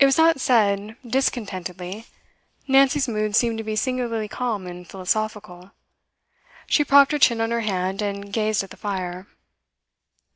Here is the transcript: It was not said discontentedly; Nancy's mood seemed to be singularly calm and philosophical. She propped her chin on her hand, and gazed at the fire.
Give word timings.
It 0.00 0.04
was 0.04 0.18
not 0.18 0.40
said 0.40 0.96
discontentedly; 1.08 2.06
Nancy's 2.66 3.06
mood 3.06 3.36
seemed 3.36 3.58
to 3.58 3.62
be 3.62 3.76
singularly 3.76 4.26
calm 4.26 4.66
and 4.66 4.84
philosophical. 4.84 5.70
She 6.66 6.82
propped 6.82 7.12
her 7.12 7.20
chin 7.20 7.40
on 7.40 7.52
her 7.52 7.60
hand, 7.60 8.02
and 8.02 8.32
gazed 8.32 8.64
at 8.64 8.70
the 8.70 8.76
fire. 8.76 9.28